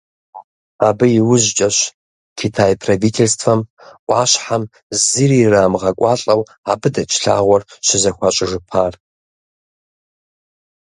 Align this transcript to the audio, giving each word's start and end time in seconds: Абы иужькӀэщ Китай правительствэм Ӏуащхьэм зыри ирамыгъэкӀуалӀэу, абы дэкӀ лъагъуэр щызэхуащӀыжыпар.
Абы 0.87 1.05
иужькӀэщ 1.17 1.77
Китай 2.39 2.71
правительствэм 2.83 3.59
Ӏуащхьэм 4.05 4.63
зыри 5.03 5.37
ирамыгъэкӀуалӀэу, 5.45 6.41
абы 6.71 6.89
дэкӀ 6.93 7.15
лъагъуэр 7.21 7.63
щызэхуащӀыжыпар. 7.85 8.93